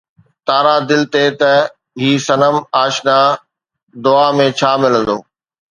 [0.47, 1.53] تارا دل ته
[2.01, 3.19] هي صنم آشنا،
[4.03, 5.17] دعا ۾ ڇا ملندو؟